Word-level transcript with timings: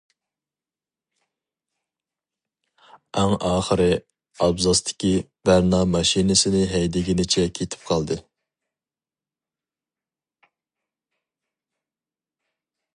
ئەڭ 3.19 3.33
ئاخىرقى 3.49 3.99
ئابزاستىكى: 4.45 5.11
بەرنا 5.49 5.83
ماشىنىسىنى 5.97 6.63
ھەيدىگىنىچە 6.73 7.45
كېتىپ 7.59 7.87
قالدى. 7.91 8.19